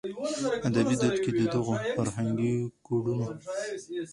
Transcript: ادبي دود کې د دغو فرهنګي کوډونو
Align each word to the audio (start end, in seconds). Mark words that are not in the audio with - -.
ادبي 0.67 0.95
دود 1.01 1.15
کې 1.23 1.31
د 1.37 1.41
دغو 1.53 1.73
فرهنګي 1.95 2.53
کوډونو 2.85 3.27